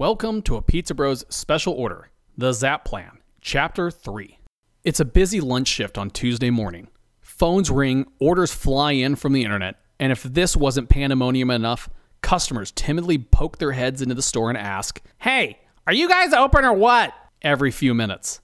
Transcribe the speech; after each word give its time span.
Welcome 0.00 0.40
to 0.44 0.56
a 0.56 0.62
Pizza 0.62 0.94
Bros 0.94 1.26
special 1.28 1.74
order, 1.74 2.08
the 2.38 2.54
Zap 2.54 2.86
Plan, 2.86 3.18
Chapter 3.42 3.90
3. 3.90 4.38
It's 4.82 4.98
a 4.98 5.04
busy 5.04 5.42
lunch 5.42 5.68
shift 5.68 5.98
on 5.98 6.08
Tuesday 6.08 6.48
morning. 6.48 6.88
Phones 7.20 7.70
ring, 7.70 8.06
orders 8.18 8.50
fly 8.50 8.92
in 8.92 9.14
from 9.14 9.34
the 9.34 9.44
internet, 9.44 9.74
and 9.98 10.10
if 10.10 10.22
this 10.22 10.56
wasn't 10.56 10.88
pandemonium 10.88 11.50
enough, 11.50 11.90
customers 12.22 12.70
timidly 12.70 13.18
poke 13.18 13.58
their 13.58 13.72
heads 13.72 14.00
into 14.00 14.14
the 14.14 14.22
store 14.22 14.48
and 14.48 14.56
ask, 14.56 15.02
Hey, 15.18 15.58
are 15.86 15.92
you 15.92 16.08
guys 16.08 16.32
open 16.32 16.64
or 16.64 16.72
what? 16.72 17.12
Every 17.42 17.70
few 17.70 17.92
minutes. 17.92 18.40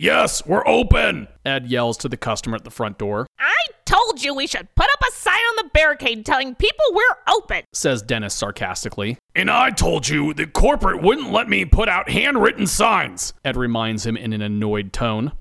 Yes, 0.00 0.46
we're 0.46 0.64
open, 0.64 1.26
Ed 1.44 1.66
yells 1.66 1.96
to 1.98 2.08
the 2.08 2.16
customer 2.16 2.54
at 2.54 2.62
the 2.62 2.70
front 2.70 2.98
door, 2.98 3.26
I 3.40 3.56
told 3.84 4.22
you 4.22 4.32
we 4.32 4.46
should 4.46 4.72
put 4.76 4.86
up 4.86 5.00
a 5.08 5.12
sign 5.12 5.34
on 5.34 5.56
the 5.64 5.70
barricade 5.74 6.24
telling 6.24 6.54
people 6.54 6.84
we're 6.92 7.34
open. 7.34 7.64
says 7.72 8.00
Dennis 8.00 8.32
sarcastically. 8.32 9.18
And 9.34 9.50
I 9.50 9.70
told 9.70 10.06
you 10.08 10.32
that 10.34 10.52
corporate 10.52 11.02
wouldn't 11.02 11.32
let 11.32 11.48
me 11.48 11.64
put 11.64 11.88
out 11.88 12.08
handwritten 12.10 12.68
signs, 12.68 13.32
Ed 13.44 13.56
reminds 13.56 14.06
him 14.06 14.16
in 14.16 14.32
an 14.32 14.40
annoyed 14.40 14.92
tone. 14.92 15.32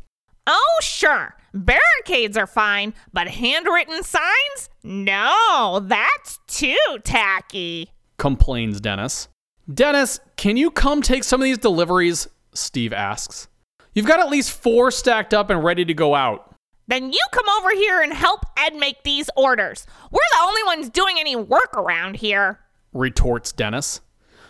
Oh, 0.48 0.78
sure. 0.82 1.36
Barricades 1.54 2.36
are 2.36 2.48
fine, 2.48 2.96
but 3.14 3.28
handwritten 3.28 4.02
signs? 4.02 4.70
No, 4.82 5.82
that's 5.84 6.40
too 6.48 6.78
tacky. 7.04 7.92
complains 8.18 8.82
Dennis. 8.82 9.28
Dennis, 9.72 10.20
can 10.36 10.58
you 10.58 10.72
come 10.72 11.04
take 11.04 11.24
some 11.24 11.42
of 11.42 11.46
these 11.46 11.60
deliveries? 11.60 12.28
Steve 12.56 12.92
asks. 12.92 13.50
You've 13.98 14.06
got 14.06 14.20
at 14.20 14.30
least 14.30 14.52
four 14.52 14.92
stacked 14.92 15.34
up 15.34 15.50
and 15.50 15.64
ready 15.64 15.84
to 15.84 15.94
go 15.96 16.14
out. 16.14 16.54
Then 16.88 17.12
you 17.12 17.20
come 17.32 17.50
over 17.58 17.72
here 17.72 18.00
and 18.04 18.14
help 18.14 18.42
Ed 18.56 18.76
make 18.76 19.02
these 19.02 19.28
orders. 19.36 19.88
We're 20.12 20.20
the 20.34 20.44
only 20.46 20.62
ones 20.66 20.92
doing 20.92 21.16
any 21.20 21.36
work 21.36 21.76
around 21.76 22.18
here. 22.18 22.60
retorts 22.94 23.52
Dennis. 23.52 24.02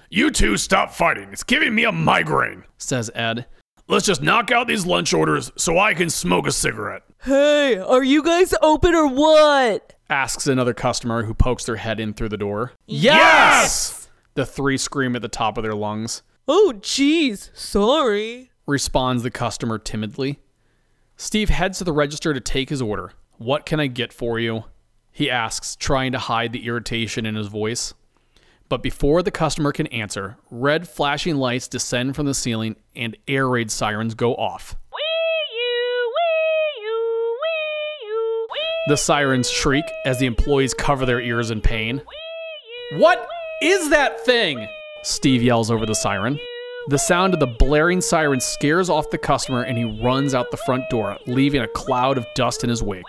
You 0.09 0.31
two 0.31 0.57
stop 0.57 0.91
fighting. 0.91 1.29
It's 1.31 1.45
giving 1.45 1.73
me 1.73 1.85
a 1.85 1.93
migraine, 1.93 2.65
says 2.77 3.09
Ed. 3.15 3.45
Let's 3.87 4.05
just 4.05 4.21
knock 4.21 4.51
out 4.51 4.67
these 4.67 4.85
lunch 4.85 5.13
orders 5.13 5.49
so 5.55 5.79
I 5.79 5.93
can 5.93 6.09
smoke 6.09 6.45
a 6.45 6.51
cigarette, 6.51 7.03
Hey, 7.23 7.77
are 7.77 8.03
you 8.03 8.23
guys 8.23 8.53
open 8.61 8.95
or 8.95 9.07
what? 9.07 9.93
asks 10.09 10.45
another 10.47 10.73
customer 10.73 11.23
who 11.23 11.33
pokes 11.33 11.63
their 11.63 11.77
head 11.77 12.01
in 12.01 12.13
through 12.13 12.29
the 12.29 12.35
door. 12.37 12.73
Yes! 12.85 14.09
The 14.33 14.45
three 14.45 14.77
scream 14.77 15.15
at 15.15 15.21
the 15.21 15.29
top 15.29 15.57
of 15.57 15.63
their 15.63 15.73
lungs. 15.73 16.21
Oh, 16.49 16.73
jeez, 16.81 17.49
sorry. 17.57 18.51
Responds 18.67 19.23
the 19.23 19.31
customer 19.31 19.79
timidly. 19.79 20.39
Steve 21.15 21.49
heads 21.49 21.79
to 21.79 21.83
the 21.83 21.93
register 21.93 22.33
to 22.33 22.39
take 22.39 22.69
his 22.69 22.81
order. 22.81 23.13
What 23.37 23.65
can 23.65 23.79
I 23.79 23.87
get 23.87 24.13
for 24.13 24.37
you? 24.37 24.65
He 25.11 25.31
asks, 25.31 25.75
trying 25.75 26.11
to 26.11 26.19
hide 26.19 26.53
the 26.53 26.67
irritation 26.67 27.25
in 27.25 27.35
his 27.35 27.47
voice. 27.47 27.95
But 28.69 28.83
before 28.83 29.23
the 29.23 29.31
customer 29.31 29.71
can 29.71 29.87
answer, 29.87 30.37
red 30.51 30.87
flashing 30.87 31.37
lights 31.37 31.67
descend 31.67 32.15
from 32.15 32.25
the 32.25 32.33
ceiling 32.33 32.75
and 32.95 33.17
air 33.27 33.47
raid 33.47 33.71
sirens 33.71 34.13
go 34.13 34.35
off. 34.35 34.75
The 38.87 38.97
sirens 38.97 39.49
shriek 39.49 39.85
as 40.05 40.19
the 40.19 40.27
employees 40.27 40.73
cover 40.73 41.05
their 41.05 41.19
ears 41.19 41.51
in 41.51 41.61
pain. 41.61 42.01
What 42.93 43.27
is 43.61 43.89
that 43.89 44.23
thing? 44.25 44.67
Steve 45.03 45.41
yells 45.41 45.71
over 45.71 45.85
the 45.85 45.95
siren. 45.95 46.39
The 46.89 46.97
sound 46.97 47.33
of 47.33 47.39
the 47.41 47.47
blaring 47.47 47.99
siren 47.99 48.39
scares 48.39 48.89
off 48.89 49.09
the 49.09 49.17
customer 49.17 49.63
and 49.63 49.77
he 49.77 49.83
runs 49.83 50.33
out 50.33 50.51
the 50.51 50.57
front 50.65 50.89
door, 50.89 51.17
leaving 51.27 51.61
a 51.61 51.67
cloud 51.67 52.17
of 52.17 52.25
dust 52.33 52.63
in 52.63 52.69
his 52.69 52.81
wake. 52.81 53.03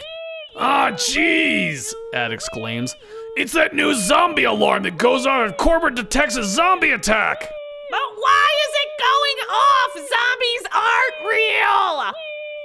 Ah, 0.57 0.91
jeez! 0.93 1.95
Ed 2.13 2.33
exclaims. 2.33 2.97
It's 3.37 3.53
that 3.53 3.75
new 3.75 3.95
zombie 3.95 4.45
alarm 4.45 4.83
that 4.83 4.99
goes 4.99 5.27
off 5.27 5.51
if 5.51 5.57
corporate 5.57 5.95
detects 5.95 6.37
a 6.37 6.43
zombie 6.43 6.91
attack! 6.91 7.41
But 7.91 8.09
why 8.17 8.49
is 8.67 8.75
it 8.75 8.91
going 8.99 9.39
off? 9.49 9.93
Zombies 9.95 10.67
aren't 10.75 11.29
real! 11.31 12.13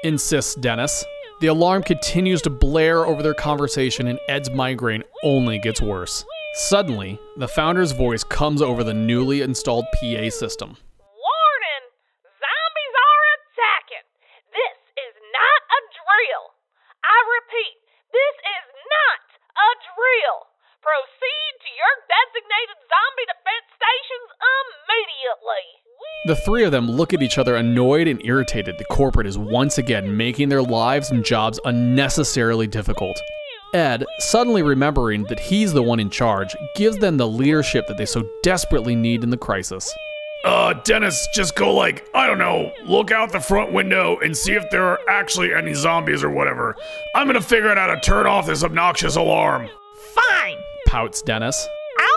Insists 0.04 0.56
Dennis. 0.56 1.06
The 1.42 1.48
alarm 1.48 1.84
continues 1.84 2.42
to 2.44 2.50
blare 2.50 3.06
over 3.06 3.22
their 3.22 3.36
conversation 3.36 4.08
and 4.08 4.20
Ed's 4.28 4.50
migraine 4.50 5.04
only 5.24 5.60
gets 5.60 5.82
worse. 5.82 6.26
Suddenly, 6.56 7.20
the 7.38 7.48
founder's 7.48 7.92
voice 7.92 8.24
comes 8.24 8.62
over 8.62 8.84
the 8.84 8.94
newly 8.94 9.42
installed 9.42 9.86
PA 9.94 10.30
system. 10.30 10.78
Warning! 11.02 11.86
Zombies 12.24 12.96
are 12.96 13.24
attacking! 13.34 14.06
This 14.54 14.80
is 15.02 15.14
not 15.34 15.60
a 15.66 15.80
drill! 15.98 16.46
I 17.04 17.18
repeat, 17.42 17.76
this 18.14 18.36
is 18.44 18.66
not 18.70 19.24
a 19.58 19.70
drill! 19.98 20.40
Proceed 20.80 21.54
to 21.64 21.70
your 21.74 21.94
designated 22.06 22.80
zombie 22.86 23.28
defense 23.34 23.68
stations 23.74 24.30
immediately! 24.38 25.66
The 26.26 26.36
three 26.38 26.64
of 26.64 26.72
them 26.72 26.90
look 26.90 27.14
at 27.14 27.22
each 27.22 27.38
other 27.38 27.58
annoyed 27.58 28.08
and 28.08 28.26
irritated. 28.26 28.78
The 28.78 28.86
corporate 28.86 29.28
is 29.28 29.38
once 29.38 29.78
again 29.78 30.16
making 30.16 30.48
their 30.48 30.62
lives 30.62 31.12
and 31.12 31.24
jobs 31.24 31.60
unnecessarily 31.66 32.66
difficult. 32.66 33.22
Ed, 33.74 34.06
suddenly 34.20 34.62
remembering 34.62 35.24
that 35.26 35.40
he's 35.40 35.74
the 35.74 35.84
one 35.84 36.00
in 36.00 36.10
charge, 36.10 36.56
gives 36.76 36.98
them 37.00 37.18
the 37.18 37.28
leadership 37.28 37.88
that 37.88 37.98
they 37.98 38.06
so 38.06 38.24
desperately 38.42 38.96
need 38.96 39.22
in 39.24 39.32
the 39.32 39.38
crisis. 39.38 39.94
Uh, 40.46 40.74
Dennis, 40.86 41.28
just 41.34 41.56
go 41.56 41.74
like, 41.74 42.08
I 42.14 42.26
don't 42.28 42.38
know, 42.38 42.72
look 42.86 43.12
out 43.12 43.34
the 43.34 43.40
front 43.42 43.74
window 43.74 44.18
and 44.20 44.36
see 44.36 44.54
if 44.54 44.70
there 44.70 44.86
are 44.86 45.00
actually 45.10 45.54
any 45.54 45.74
zombies 45.74 46.24
or 46.24 46.30
whatever. 46.30 46.76
I'm 47.16 47.28
gonna 47.28 47.42
figure 47.42 47.70
out 47.70 47.78
how 47.78 47.94
to 47.94 48.00
turn 48.00 48.28
off 48.28 48.48
this 48.48 48.64
obnoxious 48.64 49.18
alarm. 49.18 49.70
Fine! 50.14 50.58
Pouts 50.88 51.22
Dennis. 51.22 51.68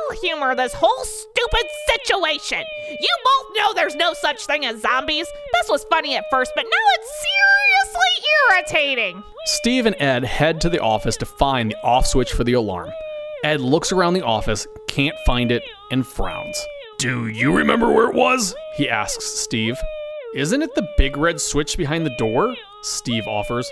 I'll 0.08 0.16
humor 0.16 0.54
this 0.54 0.74
whole 0.74 1.04
stupid 1.04 1.66
situation! 1.86 2.62
You 3.00 3.16
both 3.24 3.56
know 3.56 3.72
there's 3.74 3.96
no 3.96 4.12
such 4.14 4.44
thing 4.46 4.64
as 4.64 4.80
zombies. 4.80 5.26
This 5.52 5.68
was 5.68 5.84
funny 5.84 6.16
at 6.16 6.24
first, 6.30 6.52
but 6.54 6.64
now 6.64 6.86
it's 6.98 7.24
seriously 7.90 8.80
irritating! 8.82 9.22
Steve 9.46 9.86
and 9.86 9.96
Ed 10.00 10.24
head 10.24 10.60
to 10.60 10.68
the 10.68 10.80
office 10.80 11.16
to 11.18 11.26
find 11.26 11.70
the 11.72 11.82
off 11.82 12.06
switch 12.06 12.32
for 12.32 12.44
the 12.44 12.52
alarm. 12.54 12.90
Ed 13.44 13.60
looks 13.60 13.92
around 13.92 14.14
the 14.14 14.24
office, 14.24 14.66
can't 14.88 15.16
find 15.26 15.50
it, 15.50 15.62
and 15.90 16.06
frowns. 16.06 16.64
Do 16.98 17.28
you 17.28 17.56
remember 17.56 17.92
where 17.92 18.08
it 18.08 18.14
was? 18.14 18.54
He 18.74 18.88
asks 18.88 19.24
Steve. 19.24 19.76
Isn't 20.34 20.62
it 20.62 20.74
the 20.74 20.88
big 20.96 21.16
red 21.16 21.40
switch 21.40 21.76
behind 21.76 22.04
the 22.06 22.16
door? 22.18 22.54
Steve 22.82 23.26
offers. 23.26 23.70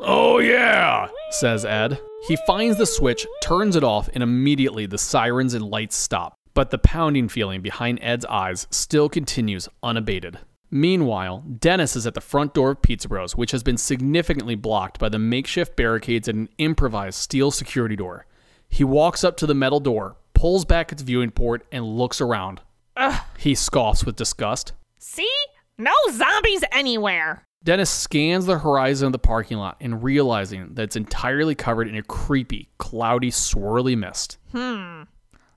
Oh, 0.00 0.38
yeah, 0.38 1.08
says 1.30 1.64
Ed. 1.64 2.00
He 2.26 2.36
finds 2.46 2.78
the 2.78 2.86
switch, 2.86 3.26
turns 3.42 3.76
it 3.76 3.84
off, 3.84 4.08
and 4.14 4.22
immediately 4.22 4.86
the 4.86 4.98
sirens 4.98 5.54
and 5.54 5.64
lights 5.64 5.96
stop. 5.96 6.34
But 6.54 6.70
the 6.70 6.78
pounding 6.78 7.28
feeling 7.28 7.60
behind 7.62 7.98
Ed's 8.02 8.24
eyes 8.24 8.66
still 8.70 9.08
continues 9.08 9.68
unabated. 9.82 10.38
Meanwhile, 10.70 11.44
Dennis 11.58 11.96
is 11.96 12.06
at 12.06 12.14
the 12.14 12.20
front 12.20 12.52
door 12.52 12.72
of 12.72 12.82
Pizza 12.82 13.08
Bros, 13.08 13.34
which 13.36 13.52
has 13.52 13.62
been 13.62 13.78
significantly 13.78 14.54
blocked 14.54 14.98
by 14.98 15.08
the 15.08 15.18
makeshift 15.18 15.76
barricades 15.76 16.28
and 16.28 16.40
an 16.40 16.48
improvised 16.58 17.18
steel 17.18 17.50
security 17.50 17.96
door. 17.96 18.26
He 18.68 18.84
walks 18.84 19.24
up 19.24 19.36
to 19.38 19.46
the 19.46 19.54
metal 19.54 19.80
door, 19.80 20.16
pulls 20.34 20.64
back 20.64 20.92
its 20.92 21.02
viewing 21.02 21.30
port, 21.30 21.64
and 21.72 21.84
looks 21.84 22.20
around. 22.20 22.60
Ugh. 22.96 23.20
He 23.38 23.54
scoffs 23.54 24.04
with 24.04 24.16
disgust. 24.16 24.72
See? 24.98 25.30
No 25.78 25.92
zombies 26.10 26.64
anywhere! 26.72 27.44
Dennis 27.64 27.90
scans 27.90 28.46
the 28.46 28.58
horizon 28.58 29.06
of 29.06 29.12
the 29.12 29.18
parking 29.18 29.58
lot 29.58 29.76
and 29.80 30.02
realizing 30.02 30.74
that 30.74 30.82
it's 30.84 30.96
entirely 30.96 31.54
covered 31.54 31.88
in 31.88 31.96
a 31.96 32.02
creepy, 32.02 32.68
cloudy, 32.78 33.30
swirly 33.30 33.96
mist. 33.96 34.38
Hmm. 34.52 35.02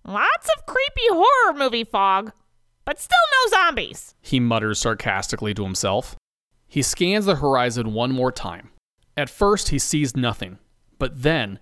Lots 0.05 0.49
of 0.57 0.65
creepy 0.65 1.07
horror 1.09 1.57
movie 1.57 1.83
fog, 1.83 2.31
but 2.85 2.99
still 2.99 3.17
no 3.31 3.57
zombies. 3.57 4.15
He 4.21 4.39
mutters 4.39 4.79
sarcastically 4.79 5.53
to 5.53 5.63
himself. 5.63 6.15
He 6.67 6.81
scans 6.81 7.25
the 7.25 7.35
horizon 7.35 7.93
one 7.93 8.11
more 8.11 8.31
time. 8.31 8.71
At 9.15 9.29
first, 9.29 9.69
he 9.69 9.77
sees 9.77 10.15
nothing, 10.15 10.57
but 10.97 11.21
then 11.21 11.59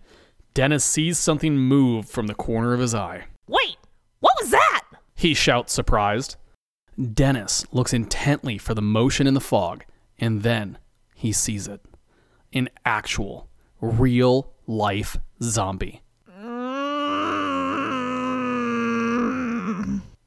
Dennis 0.53 0.85
sees 0.85 1.19
something 1.19 1.57
move 1.57 2.09
from 2.09 2.27
the 2.27 2.33
corner 2.35 2.73
of 2.73 2.79
his 2.79 2.95
eye. 2.95 3.25
Wait, 3.47 3.77
what 4.19 4.33
was 4.39 4.51
that? 4.51 4.85
He 5.15 5.33
shouts, 5.33 5.73
surprised. 5.73 6.37
Dennis 7.13 7.65
looks 7.71 7.93
intently 7.93 8.57
for 8.57 8.73
the 8.73 8.81
motion 8.81 9.27
in 9.27 9.33
the 9.33 9.41
fog, 9.41 9.83
and 10.19 10.43
then 10.43 10.77
he 11.15 11.31
sees 11.31 11.67
it 11.67 11.81
an 12.53 12.69
actual, 12.85 13.49
real 13.81 14.53
life 14.67 15.17
zombie. 15.41 16.01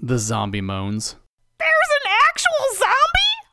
The 0.05 0.19
zombie 0.19 0.61
moans. 0.61 1.17
There's 1.59 1.71
an 2.05 2.11
actual 2.29 2.67
zombie? 2.77 2.97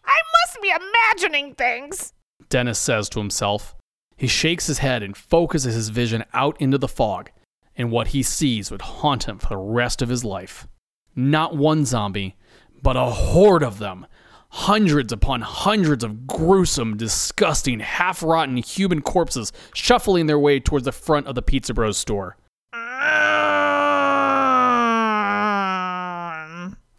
I 0.05 0.19
must 0.45 0.61
be 0.61 0.69
imagining 0.69 1.53
things. 1.55 2.13
Dennis 2.49 2.79
says 2.79 3.09
to 3.09 3.19
himself. 3.19 3.75
He 4.17 4.27
shakes 4.27 4.67
his 4.67 4.79
head 4.79 5.03
and 5.03 5.15
focuses 5.15 5.75
his 5.75 5.89
vision 5.89 6.25
out 6.33 6.59
into 6.59 6.77
the 6.77 6.87
fog, 6.87 7.31
and 7.75 7.91
what 7.91 8.09
he 8.09 8.23
sees 8.23 8.69
would 8.71 8.81
haunt 8.81 9.27
him 9.27 9.39
for 9.39 9.49
the 9.49 9.57
rest 9.57 10.01
of 10.01 10.09
his 10.09 10.25
life. 10.25 10.67
Not 11.15 11.55
one 11.55 11.85
zombie, 11.85 12.35
but 12.81 12.97
a 12.97 13.05
horde 13.05 13.63
of 13.63 13.79
them. 13.79 14.05
Hundreds 14.51 15.13
upon 15.13 15.41
hundreds 15.41 16.03
of 16.03 16.25
gruesome, 16.25 16.97
disgusting, 16.97 17.79
half 17.79 18.23
rotten 18.23 18.57
human 18.57 19.01
corpses 19.01 19.51
shuffling 19.73 20.25
their 20.25 20.39
way 20.39 20.59
towards 20.59 20.85
the 20.85 20.91
front 20.91 21.27
of 21.27 21.35
the 21.35 21.41
Pizza 21.41 21.73
Bros 21.73 21.97
store. 21.97 22.35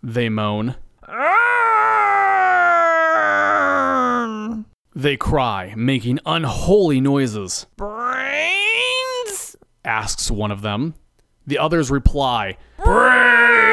They 0.03 0.29
moan. 0.29 0.77
They 4.95 5.17
cry, 5.17 5.75
making 5.77 6.19
unholy 6.27 7.01
noises. 7.01 7.67
Brains? 7.77 9.57
asks 9.85 10.31
one 10.31 10.51
of 10.51 10.63
them. 10.63 10.95
The 11.47 11.59
others 11.59 11.91
reply, 11.91 12.57
Brains! 12.77 13.70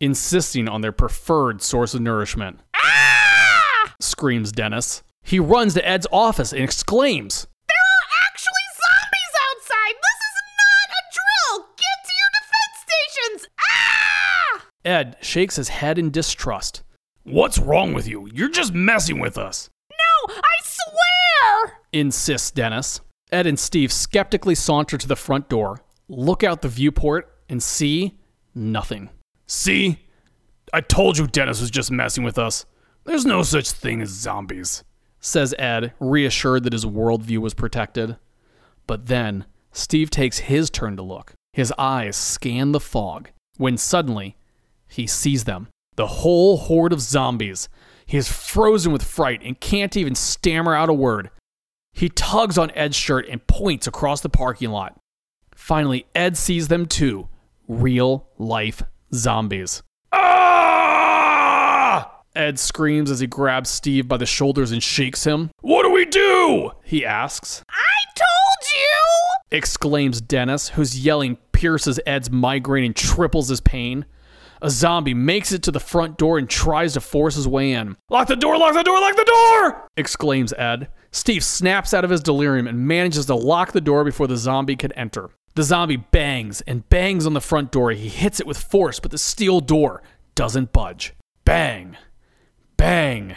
Insisting 0.00 0.68
on 0.68 0.80
their 0.80 0.92
preferred 0.92 1.62
source 1.62 1.94
of 1.94 2.00
nourishment. 2.00 2.60
Ah! 2.76 3.94
Screams 4.00 4.52
Dennis. 4.52 5.02
He 5.22 5.38
runs 5.38 5.74
to 5.74 5.86
Ed's 5.86 6.06
office 6.10 6.52
and 6.52 6.62
exclaims, 6.62 7.46
There 7.68 7.76
are 7.76 8.08
actually 8.26 8.66
zombies 8.80 9.34
outside! 9.46 9.94
This 10.06 10.20
is 10.30 10.38
not 10.62 10.88
a 10.98 11.02
drill! 11.16 11.68
Get 11.76 11.98
to 12.06 12.12
your 12.20 12.30
defense 12.40 12.76
stations! 12.86 13.48
Ah! 13.72 14.66
Ed 14.84 15.16
shakes 15.20 15.56
his 15.56 15.68
head 15.68 15.98
in 15.98 16.10
distrust. 16.10 16.82
What's 17.24 17.58
wrong 17.58 17.92
with 17.92 18.08
you? 18.08 18.28
You're 18.32 18.48
just 18.50 18.72
messing 18.72 19.18
with 19.20 19.36
us, 19.36 19.68
No, 19.90 20.34
I 20.36 20.56
swear! 20.62 21.72
insists 21.92 22.50
Dennis. 22.50 23.00
Ed 23.30 23.46
and 23.46 23.58
Steve 23.58 23.92
skeptically 23.92 24.54
saunter 24.54 24.96
to 24.96 25.06
the 25.06 25.16
front 25.16 25.48
door, 25.48 25.82
look 26.08 26.42
out 26.42 26.62
the 26.62 26.68
viewport, 26.68 27.30
and 27.48 27.62
see 27.62 28.18
nothing. 28.54 29.10
See? 29.50 29.98
I 30.72 30.80
told 30.80 31.18
you 31.18 31.26
Dennis 31.26 31.60
was 31.60 31.72
just 31.72 31.90
messing 31.90 32.22
with 32.22 32.38
us. 32.38 32.66
There's 33.02 33.26
no 33.26 33.42
such 33.42 33.72
thing 33.72 34.00
as 34.00 34.08
zombies, 34.08 34.84
says 35.18 35.56
Ed, 35.58 35.92
reassured 35.98 36.62
that 36.62 36.72
his 36.72 36.84
worldview 36.86 37.38
was 37.38 37.52
protected. 37.52 38.16
But 38.86 39.06
then, 39.06 39.46
Steve 39.72 40.08
takes 40.08 40.38
his 40.38 40.70
turn 40.70 40.96
to 40.96 41.02
look. 41.02 41.32
His 41.52 41.74
eyes 41.76 42.16
scan 42.16 42.70
the 42.70 42.78
fog 42.78 43.30
when 43.56 43.76
suddenly 43.76 44.36
he 44.86 45.08
sees 45.08 45.42
them. 45.42 45.66
The 45.96 46.06
whole 46.06 46.56
horde 46.56 46.92
of 46.92 47.00
zombies. 47.00 47.68
He 48.06 48.18
is 48.18 48.30
frozen 48.30 48.92
with 48.92 49.02
fright 49.02 49.42
and 49.42 49.58
can't 49.58 49.96
even 49.96 50.14
stammer 50.14 50.76
out 50.76 50.88
a 50.88 50.94
word. 50.94 51.28
He 51.92 52.08
tugs 52.08 52.56
on 52.56 52.70
Ed's 52.76 52.94
shirt 52.94 53.26
and 53.28 53.44
points 53.48 53.88
across 53.88 54.20
the 54.20 54.28
parking 54.28 54.70
lot. 54.70 54.96
Finally, 55.56 56.06
Ed 56.14 56.36
sees 56.36 56.68
them 56.68 56.86
too 56.86 57.28
real 57.66 58.28
life 58.38 58.84
zombies. 59.14 59.82
Ah! 60.12 62.20
Ed 62.34 62.58
screams 62.58 63.10
as 63.10 63.20
he 63.20 63.26
grabs 63.26 63.68
Steve 63.68 64.06
by 64.06 64.16
the 64.16 64.26
shoulders 64.26 64.72
and 64.72 64.82
shakes 64.82 65.24
him. 65.24 65.50
What 65.60 65.82
do 65.82 65.90
we 65.90 66.04
do? 66.04 66.70
He 66.84 67.04
asks. 67.04 67.62
I 67.68 68.12
told 68.14 68.72
you! 68.74 69.58
Exclaims 69.58 70.20
Dennis, 70.20 70.68
whose 70.68 71.04
yelling 71.04 71.36
pierces 71.52 71.98
Ed's 72.06 72.30
migraine 72.30 72.84
and 72.84 72.96
triples 72.96 73.48
his 73.48 73.60
pain. 73.60 74.06
A 74.62 74.70
zombie 74.70 75.14
makes 75.14 75.52
it 75.52 75.62
to 75.64 75.72
the 75.72 75.80
front 75.80 76.18
door 76.18 76.38
and 76.38 76.48
tries 76.48 76.92
to 76.92 77.00
force 77.00 77.34
his 77.34 77.48
way 77.48 77.72
in. 77.72 77.96
Lock 78.10 78.28
the 78.28 78.36
door, 78.36 78.58
lock 78.58 78.74
the 78.74 78.82
door, 78.82 79.00
lock 79.00 79.16
the 79.16 79.24
door! 79.24 79.88
exclaims 79.96 80.52
Ed. 80.52 80.88
Steve 81.12 81.42
snaps 81.42 81.92
out 81.92 82.04
of 82.04 82.10
his 82.10 82.22
delirium 82.22 82.68
and 82.68 82.86
manages 82.86 83.26
to 83.26 83.34
lock 83.34 83.72
the 83.72 83.80
door 83.80 84.04
before 84.04 84.28
the 84.28 84.36
zombie 84.36 84.76
can 84.76 84.92
enter. 84.92 85.30
The 85.54 85.62
zombie 85.64 85.96
bangs 85.96 86.60
and 86.62 86.88
bangs 86.88 87.26
on 87.26 87.34
the 87.34 87.40
front 87.40 87.72
door. 87.72 87.90
He 87.90 88.08
hits 88.08 88.40
it 88.40 88.46
with 88.46 88.58
force, 88.58 89.00
but 89.00 89.10
the 89.10 89.18
steel 89.18 89.60
door 89.60 90.02
doesn't 90.34 90.72
budge. 90.72 91.14
Bang! 91.44 91.96
Bang! 92.76 93.34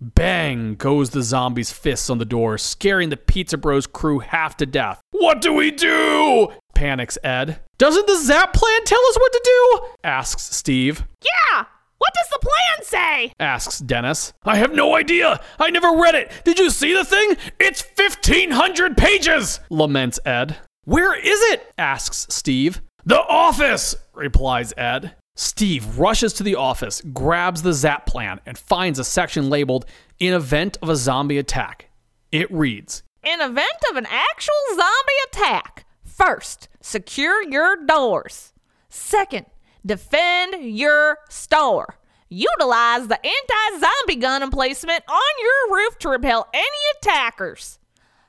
Bang 0.00 0.74
goes 0.74 1.10
the 1.10 1.22
zombie's 1.22 1.72
fists 1.72 2.10
on 2.10 2.18
the 2.18 2.24
door, 2.24 2.58
scaring 2.58 3.08
the 3.08 3.16
Pizza 3.16 3.56
Bros 3.56 3.86
crew 3.86 4.18
half 4.18 4.56
to 4.58 4.66
death. 4.66 5.00
What 5.12 5.40
do 5.40 5.52
we 5.52 5.70
do? 5.70 6.48
panics 6.74 7.16
Ed. 7.22 7.60
Doesn't 7.78 8.06
the 8.06 8.18
Zap 8.18 8.52
plan 8.52 8.84
tell 8.84 9.00
us 9.08 9.16
what 9.16 9.32
to 9.32 9.40
do? 9.44 9.86
asks 10.02 10.42
Steve. 10.42 11.04
Yeah! 11.22 11.64
What 11.98 12.12
does 12.14 12.28
the 12.30 12.38
plan 12.40 12.84
say? 12.84 13.32
asks 13.38 13.78
Dennis. 13.78 14.32
I 14.44 14.56
have 14.56 14.74
no 14.74 14.96
idea. 14.96 15.40
I 15.58 15.70
never 15.70 15.92
read 15.96 16.16
it. 16.16 16.30
Did 16.44 16.58
you 16.58 16.68
see 16.70 16.92
the 16.94 17.04
thing? 17.04 17.36
It's 17.60 17.82
1500 17.96 18.96
pages, 18.96 19.60
laments 19.70 20.18
Ed. 20.26 20.56
Where 20.84 21.14
is 21.14 21.40
it? 21.52 21.72
asks 21.78 22.26
Steve. 22.28 22.82
The 23.06 23.20
office, 23.20 23.96
replies 24.12 24.74
Ed. 24.76 25.14
Steve 25.34 25.98
rushes 25.98 26.32
to 26.34 26.42
the 26.42 26.56
office, 26.56 27.00
grabs 27.12 27.62
the 27.62 27.72
Zap 27.72 28.06
plan, 28.06 28.40
and 28.44 28.58
finds 28.58 28.98
a 28.98 29.04
section 29.04 29.48
labeled 29.48 29.86
In 30.18 30.34
Event 30.34 30.76
of 30.82 30.88
a 30.90 30.96
Zombie 30.96 31.38
Attack. 31.38 31.90
It 32.30 32.52
reads 32.52 33.02
In 33.22 33.40
event 33.40 33.82
of 33.90 33.96
an 33.96 34.06
actual 34.06 34.54
zombie 34.70 35.22
attack, 35.28 35.86
first, 36.04 36.68
secure 36.80 37.42
your 37.42 37.76
doors. 37.86 38.52
Second, 38.88 39.46
defend 39.86 40.76
your 40.76 41.18
store. 41.30 41.98
Utilize 42.28 43.08
the 43.08 43.18
anti 43.24 43.78
zombie 43.80 44.20
gun 44.20 44.42
emplacement 44.42 45.02
on 45.08 45.22
your 45.40 45.76
roof 45.76 45.98
to 46.00 46.08
repel 46.10 46.48
any 46.52 46.66
attackers. 46.98 47.78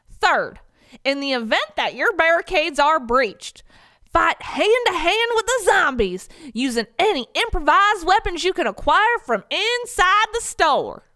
Third, 0.10 0.60
in 1.04 1.20
the 1.20 1.34
event 1.34 1.76
that 1.76 1.96
your 1.96 2.16
barricades 2.16 2.80
are 2.80 3.00
breached, 3.00 3.64
fight 4.12 4.42
hand 4.42 4.72
to 4.88 4.94
hand 4.94 5.32
with 5.36 5.46
the 5.46 5.66
zombies 5.66 6.30
using 6.54 6.88
any 6.98 7.28
improvised 7.34 8.06
weapons 8.06 8.44
you 8.44 8.54
can 8.54 8.68
acquire 8.68 9.20
from 9.26 9.44
inside 9.50 10.28
the 10.34 10.42
store. 10.42 11.10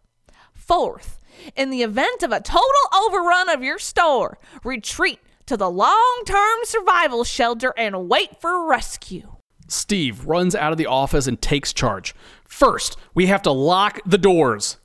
Fourth, 0.53 1.19
in 1.55 1.69
the 1.69 1.83
event 1.83 2.23
of 2.23 2.31
a 2.31 2.41
total 2.41 2.63
overrun 2.93 3.49
of 3.49 3.63
your 3.63 3.79
store, 3.79 4.37
retreat 4.63 5.19
to 5.45 5.57
the 5.57 5.69
long 5.69 6.23
term 6.25 6.59
survival 6.63 7.23
shelter 7.23 7.73
and 7.77 8.09
wait 8.09 8.39
for 8.39 8.67
rescue. 8.67 9.35
Steve 9.67 10.25
runs 10.25 10.55
out 10.55 10.71
of 10.71 10.77
the 10.77 10.85
office 10.85 11.27
and 11.27 11.41
takes 11.41 11.73
charge. 11.73 12.13
First, 12.43 12.97
we 13.13 13.27
have 13.27 13.41
to 13.43 13.51
lock 13.51 13.99
the 14.05 14.17
doors. 14.17 14.77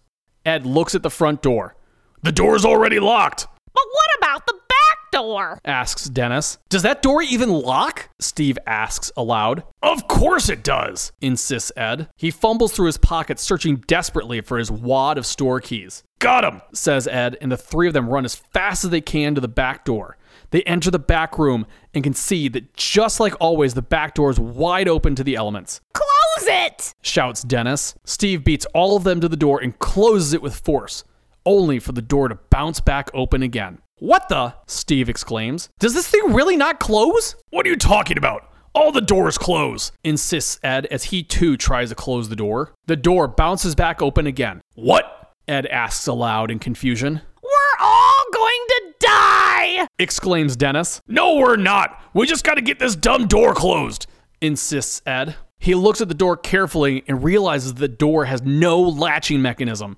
Ed 0.45 0.67
looks 0.67 0.95
at 0.95 1.03
the 1.03 1.11
front 1.11 1.43
door. 1.43 1.75
The 2.23 2.33
door's 2.33 2.65
already 2.65 3.01
locked, 3.01 3.47
But 3.75 3.85
what 3.91 4.19
about 4.19 4.47
the 4.47 4.55
back 4.55 5.11
door? 5.13 5.61
asks 5.65 6.05
Dennis. 6.09 6.59
Does 6.69 6.83
that 6.83 7.03
door 7.03 7.23
even 7.23 7.51
lock? 7.51 8.09
Steve 8.19 8.59
asks 8.67 9.11
aloud. 9.17 9.65
Of 9.83 10.09
course 10.09 10.49
it 10.49 10.65
does, 10.65 11.13
insists 11.21 11.73
Ed. 11.77 12.09
He 12.17 12.31
fumbles 12.31 12.73
through 12.73 12.87
his 12.87 12.99
pockets, 12.99 13.43
searching 13.43 13.77
desperately 13.87 14.41
for 14.41 14.59
his 14.59 14.71
wad 14.71 15.19
of 15.19 15.27
store 15.27 15.61
keys. 15.61 16.03
Got 16.19 16.45
him, 16.45 16.63
says 16.73 17.07
Ed, 17.07 17.37
and 17.41 17.53
the 17.53 17.57
three 17.57 17.87
of 17.87 17.93
them 17.95 18.09
run 18.09 18.25
as 18.25 18.35
fast 18.35 18.85
as 18.85 18.91
they 18.91 19.01
can 19.01 19.35
to 19.35 19.41
the 19.41 19.49
back 19.49 19.85
door. 19.85 20.17
They 20.51 20.63
enter 20.63 20.91
the 20.91 20.99
back 20.99 21.39
room 21.39 21.67
and 21.93 22.03
can 22.05 22.15
see 22.15 22.49
that 22.49 22.75
just 22.77 23.21
like 23.21 23.35
always, 23.41 23.75
the 23.75 23.83
back 23.83 24.15
door 24.15 24.31
is 24.31 24.39
wide 24.41 24.89
open 24.89 25.15
to 25.17 25.25
the 25.25 25.37
elements. 25.37 25.81
Close 25.93 26.49
it! 26.49 26.95
shouts 27.03 27.43
Dennis. 27.43 27.95
Steve 28.05 28.45
beats 28.45 28.67
all 28.75 28.97
of 28.97 29.05
them 29.05 29.21
to 29.21 29.29
the 29.29 29.37
door 29.37 29.61
and 29.61 29.79
closes 29.79 30.33
it 30.33 30.43
with 30.43 30.55
force, 30.59 31.05
only 31.47 31.79
for 31.79 31.93
the 31.93 32.03
door 32.03 32.29
to 32.29 32.39
bounce 32.51 32.81
back 32.81 33.11
open 33.15 33.43
again. 33.43 33.79
What 33.99 34.29
the? 34.29 34.55
Steve 34.67 35.09
exclaims. 35.09 35.69
Does 35.79 35.95
this 35.95 36.09
thing 36.09 36.33
really 36.33 36.57
not 36.57 36.81
close? 36.81 37.37
What 37.51 37.67
are 37.67 37.71
you 37.71 37.77
talking 37.77 38.19
about? 38.19 38.51
All 38.75 38.91
the 38.91 39.01
doors 39.01 39.39
close, 39.39 39.93
insists 40.03 40.59
Ed 40.65 40.87
as 40.87 41.05
he 41.05 41.23
too 41.23 41.57
tries 41.57 41.91
to 41.91 41.95
close 41.95 42.29
the 42.29 42.37
door. 42.37 42.75
The 42.87 42.97
door 42.97 43.29
bounces 43.29 43.75
back 43.75 44.03
open 44.03 44.27
again. 44.27 44.61
What? 44.75 45.33
Ed 45.47 45.67
asks 45.67 46.07
aloud 46.07 46.51
in 46.51 46.59
confusion. 46.59 47.21
We're 47.43 47.81
all 47.81 48.25
going 48.33 48.65
to 48.69 48.83
die! 49.01 49.87
exclaims 49.99 50.57
Dennis. 50.57 51.01
No, 51.07 51.37
we're 51.37 51.57
not. 51.57 52.03
We 52.15 52.27
just 52.27 52.45
gotta 52.45 52.63
get 52.63 52.79
this 52.79 52.97
dumb 52.97 53.29
door 53.29 53.55
closed, 53.55 54.07
insists 54.41 55.03
Ed. 55.07 55.37
He 55.65 55.75
looks 55.75 56.03
at 56.03 56.09
the 56.09 56.15
door 56.15 56.37
carefully 56.37 57.05
and 57.09 57.25
realizes 57.25 57.73
the 57.73 57.89
door 57.89 58.27
has 58.27 58.43
no 58.43 58.83
latching 58.83 59.41
mechanism. 59.41 59.97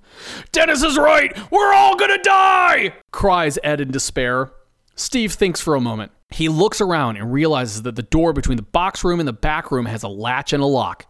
Dennis 0.53 0.85
is 0.85 0.97
right! 0.97 1.37
We're 1.51 1.73
all 1.73 1.97
gonna 1.97 2.23
die! 2.23 2.95
cries 3.11 3.59
Ed 3.65 3.81
in 3.81 3.91
despair. 3.91 4.53
Steve 4.95 5.33
thinks 5.33 5.61
for 5.61 5.75
a 5.75 5.81
moment. 5.81 6.13
He 6.31 6.49
looks 6.49 6.81
around 6.81 7.17
and 7.17 7.33
realizes 7.33 7.83
that 7.83 7.97
the 7.97 8.05
door 8.05 8.33
between 8.33 8.59
the 8.59 8.63
box 8.63 9.03
room 9.03 9.19
and 9.19 9.27
the 9.27 9.33
back 9.33 9.73
room 9.73 9.87
has 9.87 10.05
a 10.05 10.09
latch 10.09 10.53
and 10.53 10.63
a 10.63 10.67
lock. 10.67 11.07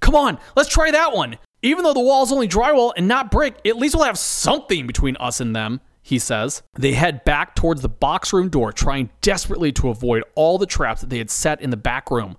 Come 0.00 0.16
on, 0.16 0.40
let's 0.56 0.68
try 0.68 0.90
that 0.90 1.12
one. 1.12 1.38
Even 1.62 1.84
though 1.84 1.94
the 1.94 2.00
wall's 2.00 2.32
only 2.32 2.48
drywall 2.48 2.92
and 2.96 3.06
not 3.06 3.30
brick, 3.30 3.64
at 3.64 3.76
least 3.76 3.94
we'll 3.94 4.02
have 4.02 4.18
something 4.18 4.88
between 4.88 5.16
us 5.18 5.38
and 5.40 5.54
them, 5.54 5.80
he 6.02 6.18
says. 6.18 6.64
They 6.74 6.94
head 6.94 7.22
back 7.22 7.54
towards 7.54 7.80
the 7.80 7.88
box 7.88 8.32
room 8.32 8.48
door, 8.48 8.72
trying 8.72 9.10
desperately 9.20 9.70
to 9.74 9.88
avoid 9.88 10.24
all 10.34 10.58
the 10.58 10.66
traps 10.66 11.00
that 11.00 11.10
they 11.10 11.18
had 11.18 11.30
set 11.30 11.60
in 11.60 11.70
the 11.70 11.76
back 11.76 12.10
room. 12.10 12.36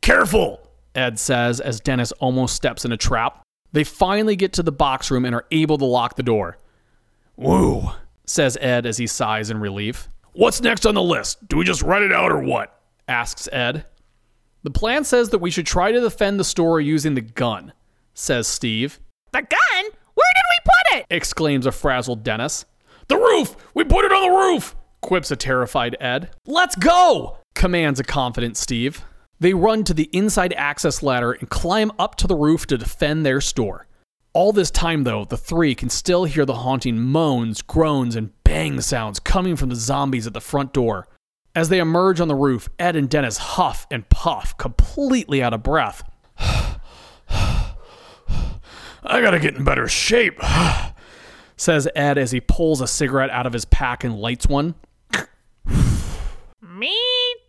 Careful, 0.00 0.60
Ed 0.94 1.18
says 1.18 1.60
as 1.60 1.80
Dennis 1.80 2.12
almost 2.12 2.54
steps 2.54 2.84
in 2.84 2.92
a 2.92 2.96
trap. 2.96 3.42
They 3.72 3.84
finally 3.84 4.36
get 4.36 4.52
to 4.54 4.62
the 4.62 4.72
box 4.72 5.10
room 5.10 5.24
and 5.24 5.34
are 5.34 5.46
able 5.50 5.78
to 5.78 5.84
lock 5.84 6.16
the 6.16 6.22
door. 6.22 6.58
Woo, 7.36 7.90
says 8.26 8.58
Ed 8.60 8.84
as 8.86 8.98
he 8.98 9.06
sighs 9.06 9.50
in 9.50 9.58
relief. 9.58 10.08
What's 10.34 10.60
next 10.60 10.86
on 10.86 10.94
the 10.94 11.02
list? 11.02 11.46
Do 11.48 11.56
we 11.56 11.64
just 11.64 11.82
write 11.82 12.02
it 12.02 12.12
out 12.12 12.32
or 12.32 12.38
what? 12.42 12.80
asks 13.08 13.48
Ed. 13.52 13.84
The 14.62 14.70
plan 14.70 15.04
says 15.04 15.30
that 15.30 15.40
we 15.40 15.50
should 15.50 15.66
try 15.66 15.90
to 15.90 16.00
defend 16.00 16.38
the 16.38 16.44
store 16.44 16.80
using 16.80 17.14
the 17.14 17.20
gun, 17.20 17.72
says 18.14 18.46
Steve. 18.46 19.00
The 19.32 19.42
gun? 19.42 19.84
Where 20.14 20.32
did 20.34 20.44
we 20.50 20.58
put 20.64 20.98
it? 20.98 21.06
exclaims 21.10 21.66
a 21.66 21.72
frazzled 21.72 22.22
Dennis. 22.22 22.64
The 23.08 23.16
roof! 23.16 23.56
We 23.74 23.84
put 23.84 24.04
it 24.04 24.12
on 24.12 24.30
the 24.30 24.36
roof! 24.36 24.76
quips 25.00 25.30
a 25.30 25.36
terrified 25.36 25.96
Ed. 26.00 26.30
Let's 26.46 26.76
go! 26.76 27.38
commands 27.54 27.98
a 28.00 28.04
confident 28.04 28.56
Steve. 28.56 29.04
They 29.42 29.54
run 29.54 29.82
to 29.84 29.92
the 29.92 30.08
inside 30.12 30.52
access 30.52 31.02
ladder 31.02 31.32
and 31.32 31.50
climb 31.50 31.90
up 31.98 32.14
to 32.18 32.28
the 32.28 32.36
roof 32.36 32.64
to 32.68 32.78
defend 32.78 33.26
their 33.26 33.40
store. 33.40 33.88
All 34.34 34.52
this 34.52 34.70
time, 34.70 35.02
though, 35.02 35.24
the 35.24 35.36
three 35.36 35.74
can 35.74 35.90
still 35.90 36.26
hear 36.26 36.46
the 36.46 36.54
haunting 36.54 37.00
moans, 37.00 37.60
groans, 37.60 38.14
and 38.14 38.30
bang 38.44 38.80
sounds 38.80 39.18
coming 39.18 39.56
from 39.56 39.70
the 39.70 39.74
zombies 39.74 40.28
at 40.28 40.32
the 40.32 40.40
front 40.40 40.72
door. 40.72 41.08
As 41.56 41.70
they 41.70 41.80
emerge 41.80 42.20
on 42.20 42.28
the 42.28 42.36
roof, 42.36 42.68
Ed 42.78 42.94
and 42.94 43.10
Dennis 43.10 43.36
huff 43.36 43.84
and 43.90 44.08
puff, 44.08 44.56
completely 44.58 45.42
out 45.42 45.52
of 45.52 45.64
breath. 45.64 46.08
I 46.38 47.74
gotta 49.02 49.40
get 49.40 49.56
in 49.56 49.64
better 49.64 49.88
shape, 49.88 50.38
says 51.56 51.88
Ed 51.96 52.16
as 52.16 52.30
he 52.30 52.40
pulls 52.40 52.80
a 52.80 52.86
cigarette 52.86 53.30
out 53.30 53.48
of 53.48 53.54
his 53.54 53.64
pack 53.64 54.04
and 54.04 54.20
lights 54.20 54.46
one. 54.46 54.76
Me 56.62 56.96